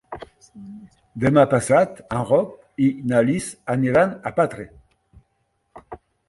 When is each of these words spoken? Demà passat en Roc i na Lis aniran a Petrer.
Demà 1.23 1.43
passat 1.51 2.01
en 2.19 2.25
Roc 2.29 2.55
i 2.85 2.87
na 3.11 3.21
Lis 3.29 3.51
aniran 3.75 4.17
a 4.31 4.33
Petrer. 4.41 4.67